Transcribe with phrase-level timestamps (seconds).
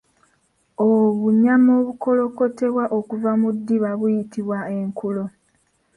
[0.87, 5.23] Obunyama obukolokotebwa okuva mu ddiba buyitibwa enkulo